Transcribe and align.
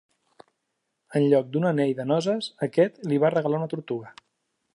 En 1.19 1.27
lloc 1.33 1.51
d'un 1.57 1.67
anell 1.73 1.93
de 2.01 2.07
noces, 2.13 2.49
aquest 2.69 2.99
li 3.13 3.21
va 3.27 3.33
regalar 3.37 3.63
una 3.65 3.71
tortuga. 3.77 4.15